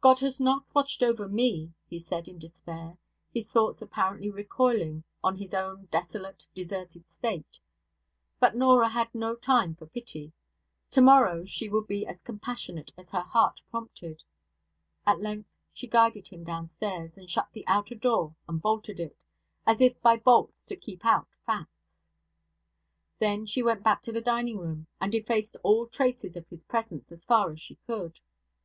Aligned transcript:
'God 0.00 0.18
has 0.18 0.40
not 0.40 0.64
watched 0.74 1.00
over 1.00 1.28
me,' 1.28 1.72
he 1.88 2.00
said, 2.00 2.26
in 2.26 2.40
despair; 2.40 2.98
his 3.32 3.52
thoughts 3.52 3.80
apparently 3.80 4.28
recoiling 4.28 5.04
on 5.22 5.36
his 5.36 5.54
own 5.54 5.84
desolate, 5.92 6.44
deserted 6.56 7.06
state. 7.06 7.60
But 8.40 8.56
Norah 8.56 8.88
had 8.88 9.14
no 9.14 9.36
time 9.36 9.76
for 9.76 9.86
pity. 9.86 10.32
Tomorrow 10.90 11.44
she 11.44 11.68
would 11.68 11.86
be 11.86 12.04
as 12.04 12.20
compassionate 12.22 12.92
as 12.98 13.10
her 13.10 13.20
heart 13.20 13.60
prompted. 13.70 14.24
At 15.06 15.20
length 15.20 15.46
she 15.72 15.86
guided 15.86 16.26
him 16.26 16.42
downstairs, 16.42 17.16
and 17.16 17.30
shut 17.30 17.46
the 17.52 17.64
outer 17.68 17.94
door, 17.94 18.34
and 18.48 18.60
bolted 18.60 18.98
it 18.98 19.24
as 19.68 19.80
if 19.80 20.02
by 20.02 20.16
bolts 20.16 20.64
to 20.64 20.74
keep 20.76 21.04
out 21.04 21.28
facts. 21.46 21.94
Then 23.20 23.46
she 23.46 23.62
went 23.62 23.84
back 23.84 23.98
into 23.98 24.10
the 24.10 24.20
dining 24.20 24.58
room, 24.58 24.88
and 25.00 25.14
effaced 25.14 25.56
all 25.62 25.86
traces 25.86 26.34
of 26.34 26.48
his 26.48 26.64
presence, 26.64 27.12
as 27.12 27.24
far 27.24 27.52
as 27.52 27.60
she 27.60 27.76
could. 27.86 28.18